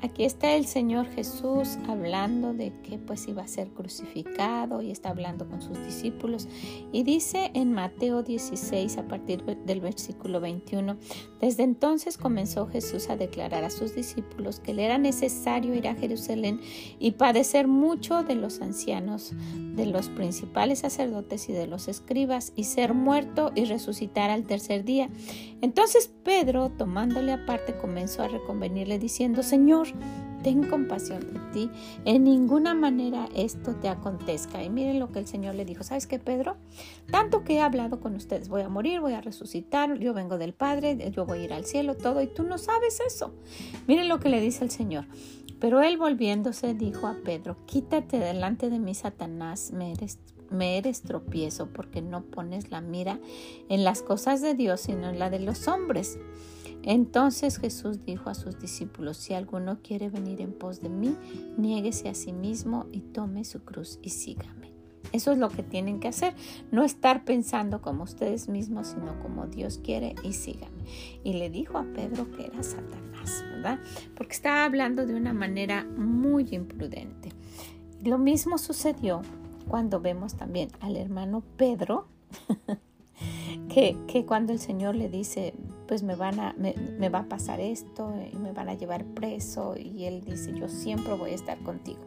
Aquí 0.01 0.23
está 0.23 0.55
el 0.55 0.65
Señor 0.65 1.07
Jesús 1.07 1.77
hablando 1.89 2.53
de 2.53 2.71
que 2.83 2.97
pues 2.97 3.27
iba 3.27 3.43
a 3.43 3.47
ser 3.47 3.67
crucificado 3.69 4.81
y 4.81 4.91
está 4.91 5.09
hablando 5.09 5.49
con 5.49 5.61
sus 5.61 5.77
discípulos 5.83 6.47
y 6.93 7.03
dice 7.03 7.51
en 7.53 7.73
Mateo 7.73 8.23
16 8.23 8.97
a 8.97 9.07
partir 9.09 9.43
del 9.43 9.81
versículo 9.81 10.39
21, 10.39 10.95
desde 11.41 11.63
entonces 11.63 12.17
comenzó 12.17 12.67
Jesús 12.67 13.09
a 13.09 13.17
declarar 13.17 13.65
a 13.65 13.69
sus 13.69 13.93
discípulos 13.93 14.61
que 14.61 14.73
le 14.73 14.85
era 14.85 14.97
necesario 14.97 15.75
ir 15.75 15.87
a 15.89 15.95
Jerusalén 15.95 16.61
y 16.97 17.11
padecer 17.11 17.67
mucho 17.67 18.23
de 18.23 18.35
los 18.35 18.61
ancianos, 18.61 19.33
de 19.55 19.85
los 19.85 20.07
principales 20.07 20.79
sacerdotes 20.79 21.49
y 21.49 21.53
de 21.53 21.67
los 21.67 21.89
escribas 21.89 22.53
y 22.55 22.63
ser 22.63 22.93
muerto 22.93 23.51
y 23.53 23.65
resucitar 23.65 24.29
al 24.29 24.45
tercer 24.45 24.85
día. 24.85 25.09
Entonces 25.61 26.09
Pedro, 26.23 26.69
tomándole 26.69 27.33
aparte, 27.33 27.75
comenzó 27.77 28.23
a 28.23 28.29
reconvenirle 28.29 28.97
diciendo, 28.97 29.43
Señor, 29.43 29.88
ten 30.43 30.63
compasión 30.63 31.21
de 31.33 31.39
ti, 31.51 31.71
en 32.05 32.23
ninguna 32.23 32.73
manera 32.73 33.27
esto 33.35 33.75
te 33.75 33.89
acontezca. 33.89 34.63
Y 34.63 34.69
miren 34.69 34.99
lo 34.99 35.11
que 35.11 35.19
el 35.19 35.27
Señor 35.27 35.55
le 35.55 35.65
dijo, 35.65 35.83
¿sabes 35.83 36.07
qué, 36.07 36.19
Pedro? 36.19 36.57
Tanto 37.11 37.43
que 37.43 37.55
he 37.55 37.61
hablado 37.61 37.99
con 37.99 38.15
ustedes, 38.15 38.49
voy 38.49 38.61
a 38.61 38.69
morir, 38.69 39.01
voy 39.01 39.13
a 39.13 39.21
resucitar, 39.21 39.97
yo 39.99 40.13
vengo 40.13 40.37
del 40.37 40.53
Padre, 40.53 41.11
yo 41.11 41.25
voy 41.25 41.39
a 41.39 41.43
ir 41.43 41.53
al 41.53 41.65
cielo, 41.65 41.95
todo, 41.95 42.21
y 42.21 42.27
tú 42.27 42.43
no 42.43 42.57
sabes 42.57 42.99
eso. 43.05 43.33
Miren 43.87 44.07
lo 44.07 44.19
que 44.19 44.29
le 44.29 44.41
dice 44.41 44.63
el 44.63 44.71
Señor. 44.71 45.05
Pero 45.59 45.81
él 45.81 45.97
volviéndose 45.97 46.73
dijo 46.73 47.07
a 47.07 47.17
Pedro, 47.23 47.57
quítate 47.65 48.17
delante 48.17 48.69
de 48.69 48.79
mí, 48.79 48.95
Satanás, 48.95 49.71
me 49.73 49.91
eres, 49.91 50.17
me 50.49 50.77
eres 50.77 51.01
tropiezo 51.01 51.67
porque 51.67 52.01
no 52.01 52.23
pones 52.23 52.71
la 52.71 52.79
mira 52.79 53.19
en 53.67 53.83
las 53.83 54.01
cosas 54.01 54.41
de 54.41 54.53
Dios, 54.53 54.79
sino 54.79 55.09
en 55.09 55.19
la 55.19 55.29
de 55.29 55.39
los 55.39 55.67
hombres. 55.67 56.17
Entonces 56.83 57.57
Jesús 57.57 58.05
dijo 58.05 58.29
a 58.29 58.35
sus 58.35 58.59
discípulos, 58.59 59.17
si 59.17 59.33
alguno 59.33 59.79
quiere 59.81 60.09
venir 60.09 60.41
en 60.41 60.53
pos 60.53 60.81
de 60.81 60.89
mí, 60.89 61.15
niéguese 61.57 62.09
a 62.09 62.13
sí 62.13 62.31
mismo 62.31 62.87
y 62.91 63.01
tome 63.01 63.43
su 63.43 63.63
cruz 63.63 63.99
y 64.01 64.09
sígame. 64.09 64.59
Eso 65.11 65.31
es 65.31 65.37
lo 65.39 65.49
que 65.49 65.63
tienen 65.63 65.99
que 65.99 66.07
hacer, 66.07 66.35
no 66.71 66.83
estar 66.83 67.25
pensando 67.25 67.81
como 67.81 68.03
ustedes 68.03 68.47
mismos, 68.47 68.87
sino 68.87 69.19
como 69.21 69.47
Dios 69.47 69.79
quiere 69.83 70.13
y 70.23 70.33
sígame. 70.33 70.83
Y 71.23 71.33
le 71.33 71.49
dijo 71.49 71.77
a 71.77 71.83
Pedro 71.83 72.29
que 72.31 72.45
era 72.45 72.61
Satanás, 72.61 73.43
¿verdad? 73.51 73.79
Porque 74.15 74.33
estaba 74.33 74.65
hablando 74.65 75.05
de 75.05 75.15
una 75.15 75.33
manera 75.33 75.83
muy 75.83 76.47
imprudente. 76.51 77.31
Lo 78.03 78.17
mismo 78.17 78.57
sucedió 78.57 79.21
cuando 79.67 79.99
vemos 79.99 80.35
también 80.35 80.69
al 80.79 80.95
hermano 80.95 81.43
Pedro, 81.57 82.07
que, 83.69 83.97
que 84.07 84.25
cuando 84.25 84.53
el 84.53 84.59
Señor 84.59 84.95
le 84.95 85.09
dice, 85.09 85.53
pues 85.89 86.03
me, 86.03 86.13
van 86.13 86.39
a, 86.39 86.55
me, 86.55 87.09
va 87.09 87.21
a 87.21 87.27
pasar 87.27 87.59
esto 87.59 88.13
y 88.31 88.37
me 88.37 88.51
van 88.51 88.69
a 88.69 88.75
llevar 88.75 89.03
preso 89.05 89.73
y 89.75 90.05
él 90.05 90.21
dice 90.23 90.53
yo 90.53 90.69
siempre 90.69 91.15
voy 91.15 91.31
a 91.31 91.33
estar 91.33 91.57
contigo. 91.63 91.97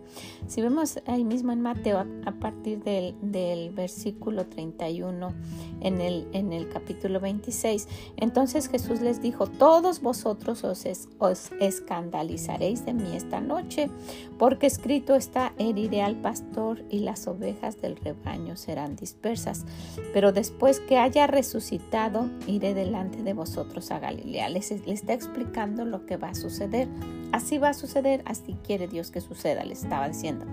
Si 0.46 0.62
vemos 0.62 1.00
ahí 1.06 1.24
mismo 1.24 1.50
en 1.50 1.62
Mateo 1.62 1.98
a, 1.98 2.32
partir 2.32 2.84
del, 2.84 3.16
del, 3.20 3.70
versículo 3.70 4.46
31 4.46 5.34
en 5.80 6.00
el, 6.00 6.28
en 6.32 6.52
el 6.52 6.68
capítulo 6.68 7.18
26, 7.18 7.88
entonces 8.18 8.68
Jesús 8.68 9.00
les 9.00 9.20
dijo, 9.20 9.48
todos 9.48 10.00
vosotros 10.00 10.62
os, 10.62 10.86
os 11.18 11.50
escandalizaréis 11.58 12.86
de 12.86 12.94
mí 12.94 13.16
esta 13.16 13.40
noche, 13.40 13.90
porque 14.38 14.68
escrito 14.68 15.16
está, 15.16 15.54
heriré 15.58 16.02
al 16.02 16.14
pastor 16.14 16.84
y 16.88 17.00
las 17.00 17.26
ovejas 17.26 17.80
del 17.80 17.96
rebaño 17.96 18.54
serán 18.54 18.94
dispersas, 18.94 19.64
pero 20.12 20.30
después 20.30 20.78
que 20.78 20.98
haya 20.98 21.26
resucitado, 21.26 22.30
iré 22.46 22.74
delante 22.74 23.24
de 23.24 23.32
vosotros 23.32 23.71
a 23.90 23.98
Galilea. 23.98 24.48
Les, 24.48 24.70
está 24.70 25.12
explicando 25.12 25.84
lo 25.84 26.06
que 26.06 26.16
va 26.16 26.30
a 26.30 26.34
suceder. 26.34 26.88
Así 27.32 27.58
va 27.58 27.70
a 27.70 27.74
suceder, 27.74 28.22
así 28.26 28.56
quiere 28.64 28.88
Dios 28.88 29.10
que 29.10 29.20
suceda, 29.20 29.64
le 29.64 29.72
estaba 29.72 30.08
diciendo. 30.08 30.44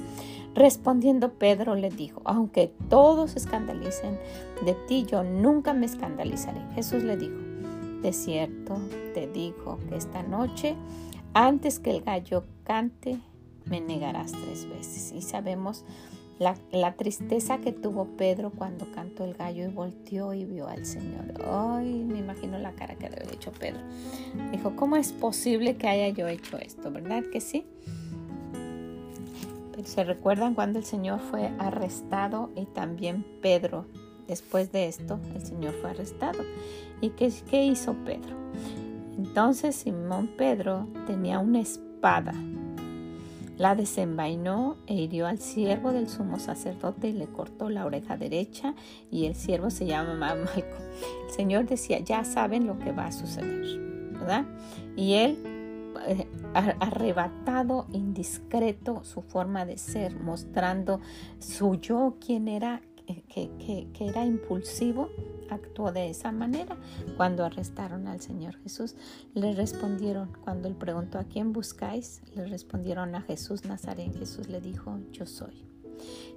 Respondiendo 0.56 1.34
Pedro 1.34 1.76
le 1.76 1.90
dijo, 1.90 2.22
aunque 2.26 2.74
todos 2.90 3.36
escandalicen 3.36 4.18
de 4.66 4.74
ti, 4.88 5.06
yo 5.06 5.24
nunca 5.24 5.74
me 5.74 5.86
escandalizaré. 5.86 6.62
Jesús 6.76 7.04
le 7.04 7.18
dijo, 7.18 7.36
de 8.02 8.14
cierto 8.14 8.78
te 9.14 9.28
digo 9.28 9.78
que 9.90 9.98
esta 9.98 10.24
noche, 10.24 10.76
antes 11.34 11.80
que 11.80 11.92
el 11.92 12.02
gallo 12.02 12.46
cante, 12.64 13.20
me 13.66 13.82
negarás 13.82 14.32
tres 14.32 14.68
veces. 14.68 15.12
Y 15.12 15.22
sabemos 15.22 15.86
la, 16.40 16.94
tristeza 16.94 17.60
que 17.60 17.72
tuvo 17.74 18.06
Pedro 18.18 18.52
cuando 18.52 18.90
cantó 18.92 19.26
el 19.26 19.34
gallo 19.34 19.66
y 19.66 19.68
volteó 19.68 20.34
y 20.34 20.46
vio 20.46 20.68
al 20.68 20.86
Señor. 20.86 21.34
Ay, 21.46 22.06
me 22.06 22.20
imagino 22.20 22.58
la 22.58 22.72
cara 22.72 22.96
que 22.96 23.08
había 23.08 23.24
hecho 23.32 23.52
Pedro. 23.52 23.82
Dijo, 24.52 24.76
¿cómo 24.76 24.96
es 24.96 25.12
posible 25.12 25.76
que 25.76 25.88
haya 25.88 26.10
yo 26.10 26.28
hecho 26.28 26.58
esto? 26.58 26.92
¿Verdad 26.92 27.24
que 27.32 27.42
sí? 27.42 27.68
Se 29.84 30.04
recuerdan 30.04 30.56
cuando 30.56 30.80
el 30.80 30.86
Señor 30.86 31.20
fue 31.20 31.52
arrestado 31.60 32.50
y 32.56 32.66
también 32.66 33.26
Pedro. 33.42 33.86
Después 34.28 34.72
de 34.72 34.88
esto, 34.88 35.20
el 35.36 35.46
Señor 35.46 35.74
fue 35.82 35.90
arrestado. 35.90 36.44
¿Y 37.02 37.10
qué 37.12 37.66
hizo 37.66 37.94
Pedro? 38.06 38.38
Entonces 39.18 39.76
Simón 39.76 40.30
Pedro 40.38 40.88
tenía 41.06 41.40
una 41.40 41.60
espada 41.60 42.34
la 43.60 43.76
desenvainó 43.76 44.78
e 44.88 44.96
hirió 44.96 45.28
al 45.28 45.40
siervo 45.40 45.92
del 45.92 46.08
sumo 46.08 46.40
sacerdote 46.40 47.10
y 47.10 47.12
le 47.14 47.28
cortó 47.28 47.70
la 47.70 47.86
oreja 47.86 48.16
derecha 48.16 48.74
y 49.12 49.26
el 49.26 49.36
siervo 49.36 49.70
se 49.70 49.86
llama 49.86 50.14
Malco. 50.16 50.78
El 51.28 51.34
Señor 51.34 51.66
decía, 51.68 52.00
ya 52.00 52.24
saben 52.24 52.66
lo 52.66 52.80
que 52.80 52.94
va 52.94 53.08
a 53.08 53.12
suceder, 53.12 53.78
¿verdad? 54.14 54.46
Y 54.96 55.16
él, 55.16 55.92
eh, 56.08 56.26
arrebatado, 56.54 57.86
indiscreto, 57.92 59.04
su 59.04 59.22
forma 59.24 59.66
de 59.66 59.78
ser, 59.78 60.18
mostrando 60.18 61.02
su 61.40 61.76
yo, 61.76 62.16
quién 62.26 62.48
era, 62.48 62.82
que, 63.28 63.88
que 63.94 64.08
era 64.08 64.26
impulsivo 64.26 65.10
actuó 65.50 65.92
de 65.92 66.10
esa 66.10 66.32
manera 66.32 66.78
cuando 67.18 67.44
arrestaron 67.44 68.08
al 68.08 68.22
Señor 68.22 68.56
Jesús. 68.64 68.96
Le 69.34 69.54
respondieron, 69.54 70.32
cuando 70.44 70.68
él 70.68 70.76
preguntó 70.76 71.20
a 71.20 71.24
quién 71.24 71.54
buscáis, 71.54 72.22
le 72.36 72.46
respondieron 72.46 73.16
a 73.16 73.22
Jesús 73.22 73.66
Nazaret. 73.66 74.16
Jesús 74.18 74.48
le 74.48 74.62
dijo, 74.62 75.00
yo 75.12 75.26
soy. 75.26 75.66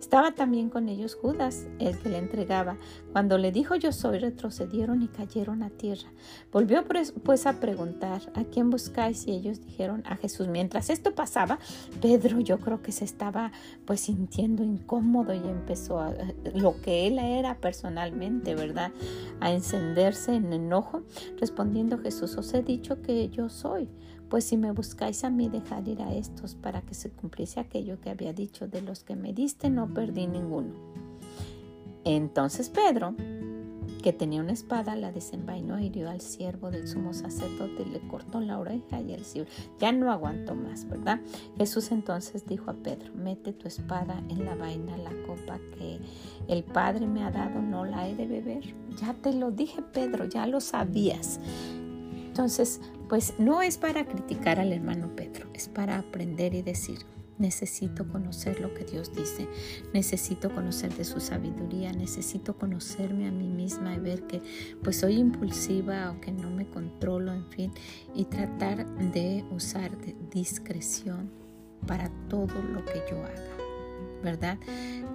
Estaba 0.01 0.33
también 0.33 0.69
con 0.69 0.89
ellos 0.89 1.15
Judas, 1.15 1.67
el 1.79 1.99
que 1.99 2.09
le 2.09 2.19
entregaba. 2.19 2.77
Cuando 3.13 3.39
le 3.39 3.53
dijo 3.53 3.77
yo 3.77 3.93
soy, 3.93 4.19
retrocedieron 4.19 5.03
y 5.03 5.09
cayeron 5.09 5.63
a 5.63 5.71
tierra. 5.71 6.13
Volvió 6.51 6.85
pues, 6.85 7.15
pues 7.25 7.47
a 7.47 7.61
preguntar, 7.61 8.21
¿a 8.35 8.45
quién 8.45 8.69
buscáis? 8.71 9.27
Y 9.27 9.33
ellos 9.33 9.65
dijeron, 9.65 10.03
a 10.07 10.17
Jesús. 10.17 10.49
Mientras 10.49 10.91
esto 10.91 11.15
pasaba, 11.15 11.59
Pedro 12.01 12.41
yo 12.41 12.59
creo 12.59 12.83
que 12.83 12.93
se 12.93 13.05
estaba 13.05 13.53
pues 13.87 14.01
sintiendo 14.01 14.63
incómodo 14.63 15.35
y 15.35 15.39
empezó 15.39 16.01
a, 16.01 16.15
lo 16.55 16.81
que 16.81 17.07
él 17.07 17.19
era 17.19 17.59
personalmente, 17.59 18.55
¿verdad? 18.55 18.93
A 19.41 19.53
encenderse 19.53 20.35
en 20.35 20.53
enojo, 20.53 21.03
respondiendo 21.39 21.99
Jesús, 21.99 22.37
os 22.37 22.53
he 22.55 22.63
dicho 22.63 23.03
que 23.03 23.29
yo 23.29 23.49
soy. 23.49 23.89
Pues 24.33 24.45
si 24.45 24.57
me 24.57 24.73
buscáis 24.73 25.25
a 25.25 25.31
mí, 25.31 25.51
dejar 25.51 25.87
ir 25.87 26.01
a 26.01 26.15
estos 26.15 26.55
para 26.55 26.81
que 26.81 26.95
se 26.95 27.11
cumpliese 27.11 27.61
aquello 27.61 28.01
que 28.01 28.09
había 28.09 28.33
dicho, 28.33 28.67
de 28.67 28.81
los 28.81 29.05
que 29.05 29.15
me 29.15 29.35
diste 29.35 29.69
no 29.69 29.93
perdí 29.93 30.27
ninguno. 30.27 30.73
Entonces 32.03 32.71
Pedro, 32.71 33.15
que 34.03 34.15
tenía 34.15 34.41
una 34.41 34.53
espada, 34.53 34.97
la 34.97 35.13
desenvainó 35.13 35.79
hirió 35.79 36.09
al 36.09 36.23
siervo 36.23 36.71
del 36.71 36.89
sumo 36.89 37.13
sacerdote 37.13 37.85
le 37.85 38.01
cortó 38.09 38.41
la 38.41 38.59
oreja 38.59 39.03
y 39.03 39.13
el 39.13 39.27
siervo 39.27 39.51
ya 39.79 39.93
no 39.93 40.11
aguantó 40.11 40.55
más, 40.55 40.89
¿verdad? 40.89 41.21
Jesús 41.59 41.93
entonces 41.93 42.47
dijo 42.47 42.71
a 42.71 42.75
Pedro, 42.75 43.13
mete 43.15 43.53
tu 43.53 43.69
espada 43.69 44.23
en 44.31 44.47
la 44.47 44.55
vaina, 44.55 44.97
la 44.97 45.13
copa 45.27 45.61
que 45.77 46.01
el 46.49 46.65
Padre 46.65 47.07
me 47.07 47.23
ha 47.23 47.31
dado, 47.31 47.61
no 47.61 47.85
la 47.85 48.09
he 48.09 48.15
de 48.15 48.27
beber. 48.27 48.75
Ya 48.99 49.13
te 49.13 49.35
lo 49.35 49.51
dije, 49.51 49.83
Pedro, 49.83 50.25
ya 50.25 50.47
lo 50.47 50.63
sabías. 50.63 51.39
Entonces, 52.33 52.81
pues 53.13 53.35
no 53.39 53.61
es 53.61 53.77
para 53.77 54.07
criticar 54.07 54.59
al 54.59 54.73
hermano 54.73 55.15
Pedro, 55.15 55.47
es 55.53 55.69
para 55.69 55.99
aprender 55.99 56.55
y 56.55 56.63
decir, 56.63 57.01
necesito 57.37 58.09
conocer 58.09 58.59
lo 58.59 58.73
que 58.73 58.85
Dios 58.85 59.15
dice, 59.15 59.47
necesito 59.93 60.49
conocer 60.49 60.95
de 60.95 61.05
su 61.05 61.21
sabiduría, 61.21 61.93
necesito 61.93 62.57
conocerme 62.57 63.29
a 63.29 63.31
mí 63.31 63.49
misma 63.49 63.95
y 63.95 63.99
ver 63.99 64.23
que 64.23 64.41
pues 64.83 64.97
soy 64.97 65.19
impulsiva 65.19 66.11
o 66.11 66.23
que 66.23 66.33
no 66.33 66.49
me 66.49 66.67
controlo, 66.67 67.35
en 67.35 67.51
fin, 67.51 67.73
y 68.15 68.25
tratar 68.25 68.87
de 69.13 69.45
usar 69.51 69.91
discreción 70.31 71.31
para 71.87 72.11
todo 72.31 72.63
lo 72.63 72.83
que 72.83 73.03
yo 73.11 73.19
haga. 73.19 73.63
¿verdad? 74.23 74.59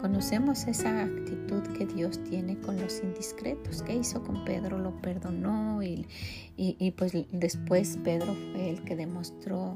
Conocemos 0.02 0.68
esa 0.68 1.04
actitud 1.04 1.64
que 1.78 1.86
Dios 1.86 2.24
tiene 2.24 2.58
con 2.60 2.80
los 2.80 3.02
indiscretos. 3.02 3.82
¿Qué 3.82 3.96
hizo 3.96 4.24
con 4.24 4.46
Pedro? 4.46 4.78
Lo 4.78 5.02
perdonó 5.02 5.82
y, 5.82 6.08
y, 6.56 6.92
pues 6.92 7.14
después 7.32 7.98
Pedro 8.04 8.34
fue 8.52 8.70
el 8.70 8.84
que 8.84 8.96
demostró 8.96 9.76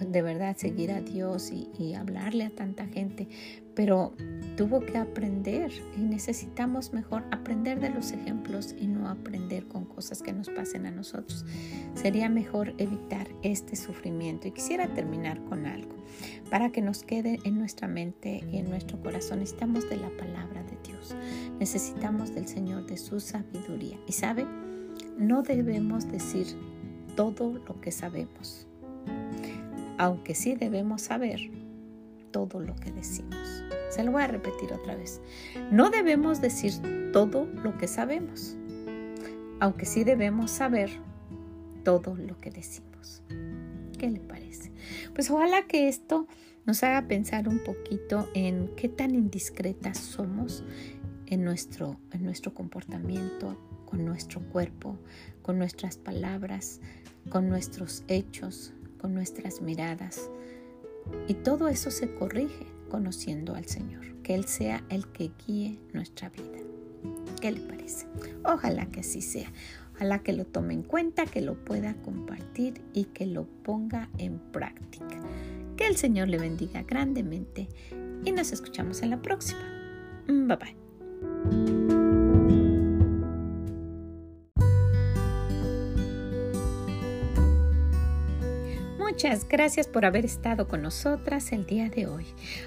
de 0.00 0.22
verdad 0.22 0.56
seguir 0.56 0.90
a 0.92 1.00
Dios 1.00 1.50
y, 1.50 1.68
y, 1.78 1.94
hablarle 1.94 2.44
a 2.44 2.50
tanta 2.50 2.86
gente, 2.86 3.28
pero 3.74 4.14
tuvo 4.56 4.80
que 4.80 4.98
aprender 4.98 5.70
y 5.96 6.00
necesitamos 6.00 6.92
mejor 6.92 7.24
aprender 7.30 7.80
de 7.80 7.90
los 7.90 8.12
ejemplos 8.12 8.74
y 8.78 8.86
no 8.86 9.08
aprender 9.08 9.66
con 9.66 9.84
cosas 9.84 10.22
que 10.22 10.32
nos 10.32 10.48
pasen 10.50 10.86
a 10.86 10.90
nosotros. 10.90 11.44
Sería 11.94 12.28
mejor 12.28 12.74
evitar 12.78 13.28
este 13.42 13.76
sufrimiento 13.76 14.48
y 14.48 14.52
quisiera 14.52 14.92
terminar 14.92 15.42
con 15.44 15.66
algo 15.66 15.94
para 16.50 16.70
que 16.70 16.82
nos 16.82 17.02
quede 17.02 17.38
en 17.44 17.58
nuestra 17.58 17.88
mente 17.88 18.44
y 18.50 18.58
en 18.58 18.68
nuestro 18.68 19.00
corazón. 19.00 19.38
Necesitamos 19.38 19.88
de 19.88 19.96
la 19.96 20.10
palabra 20.10 20.62
de 20.64 20.76
Dios, 20.86 21.14
necesitamos 21.58 22.34
del 22.34 22.46
Señor, 22.46 22.86
de 22.86 22.96
su 22.96 23.20
sabiduría. 23.20 23.98
Y 24.06 24.12
sabe, 24.12 24.46
no 25.18 25.42
debemos 25.42 26.10
decir 26.10 26.46
todo 27.16 27.52
lo 27.66 27.80
que 27.80 27.90
sabemos, 27.90 28.66
aunque 30.02 30.34
sí 30.34 30.56
debemos 30.56 31.02
saber 31.02 31.38
todo 32.32 32.58
lo 32.58 32.74
que 32.74 32.90
decimos. 32.90 33.62
Se 33.88 34.02
lo 34.02 34.10
voy 34.10 34.22
a 34.22 34.26
repetir 34.26 34.72
otra 34.72 34.96
vez. 34.96 35.20
No 35.70 35.90
debemos 35.90 36.40
decir 36.40 36.72
todo 37.12 37.46
lo 37.62 37.78
que 37.78 37.86
sabemos, 37.86 38.56
aunque 39.60 39.86
sí 39.86 40.02
debemos 40.02 40.50
saber 40.50 40.90
todo 41.84 42.16
lo 42.16 42.40
que 42.40 42.50
decimos. 42.50 43.22
¿Qué 43.96 44.10
le 44.10 44.18
parece? 44.18 44.72
Pues 45.14 45.30
ojalá 45.30 45.68
que 45.68 45.88
esto 45.88 46.26
nos 46.66 46.82
haga 46.82 47.06
pensar 47.06 47.48
un 47.48 47.60
poquito 47.60 48.28
en 48.34 48.72
qué 48.74 48.88
tan 48.88 49.14
indiscretas 49.14 49.98
somos 49.98 50.64
en 51.26 51.44
nuestro, 51.44 52.00
en 52.10 52.24
nuestro 52.24 52.52
comportamiento, 52.54 53.56
con 53.86 54.04
nuestro 54.04 54.40
cuerpo, 54.50 54.98
con 55.42 55.58
nuestras 55.58 55.96
palabras, 55.96 56.80
con 57.30 57.48
nuestros 57.48 58.02
hechos, 58.08 58.74
nuestras 59.08 59.60
miradas. 59.60 60.30
Y 61.28 61.34
todo 61.34 61.68
eso 61.68 61.90
se 61.90 62.14
corrige 62.14 62.66
conociendo 62.88 63.54
al 63.54 63.66
Señor, 63.66 64.04
que 64.22 64.34
Él 64.34 64.44
sea 64.44 64.84
el 64.88 65.08
que 65.08 65.30
guíe 65.46 65.78
nuestra 65.92 66.28
vida. 66.28 66.58
¿Qué 67.40 67.50
le 67.50 67.60
parece? 67.60 68.06
Ojalá 68.44 68.86
que 68.86 69.00
así 69.00 69.22
sea. 69.22 69.50
Ojalá 69.94 70.20
que 70.20 70.32
lo 70.32 70.44
tome 70.44 70.74
en 70.74 70.82
cuenta, 70.82 71.26
que 71.26 71.40
lo 71.40 71.54
pueda 71.64 71.94
compartir 72.02 72.80
y 72.92 73.04
que 73.04 73.26
lo 73.26 73.44
ponga 73.62 74.08
en 74.18 74.38
práctica. 74.38 75.20
Que 75.76 75.86
el 75.86 75.96
Señor 75.96 76.28
le 76.28 76.38
bendiga 76.38 76.82
grandemente 76.82 77.68
y 78.24 78.32
nos 78.32 78.52
escuchamos 78.52 79.02
en 79.02 79.10
la 79.10 79.20
próxima. 79.20 79.60
Bye 80.26 80.56
bye. 80.56 82.01
Muchas 89.22 89.48
gracias 89.48 89.86
por 89.86 90.04
haber 90.04 90.24
estado 90.24 90.66
con 90.66 90.82
nosotras 90.82 91.52
el 91.52 91.64
día 91.64 91.88
de 91.88 92.08
hoy, 92.08 92.26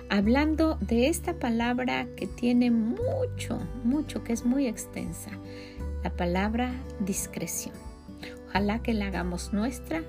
hablando 0.10 0.78
de 0.80 1.10
esta 1.10 1.34
palabra 1.34 2.08
que 2.16 2.28
tiene 2.28 2.72
mucho, 2.72 3.60
mucho, 3.84 4.24
que 4.24 4.32
es 4.32 4.46
muy 4.46 4.66
extensa, 4.66 5.32
la 6.02 6.12
palabra 6.12 6.72
discreción. 7.02 7.76
Ojalá 8.48 8.82
que 8.82 8.94
la 8.94 9.08
hagamos 9.08 9.52
nuestra, 9.52 10.02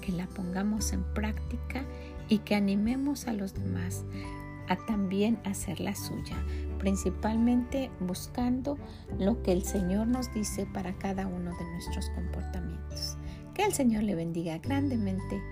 que 0.00 0.12
la 0.12 0.26
pongamos 0.26 0.94
en 0.94 1.04
práctica 1.12 1.84
y 2.30 2.38
que 2.38 2.54
animemos 2.54 3.26
a 3.26 3.34
los 3.34 3.52
demás 3.52 4.06
a 4.68 4.76
también 4.86 5.38
hacer 5.44 5.80
la 5.80 5.94
suya, 5.94 6.42
principalmente 6.78 7.90
buscando 8.00 8.78
lo 9.18 9.42
que 9.42 9.52
el 9.52 9.64
Señor 9.64 10.06
nos 10.06 10.32
dice 10.32 10.64
para 10.64 10.94
cada 10.94 11.26
uno 11.26 11.50
de 11.58 11.64
nuestros 11.72 12.08
comportamientos. 12.14 13.18
Que 13.52 13.64
el 13.66 13.74
Señor 13.74 14.04
le 14.04 14.14
bendiga 14.14 14.56
grandemente 14.56 15.42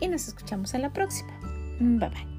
y 0.00 0.08
nos 0.08 0.28
escuchamos 0.28 0.74
a 0.74 0.78
la 0.78 0.92
próxima. 0.92 1.32
Bye 1.78 2.08
bye. 2.08 2.29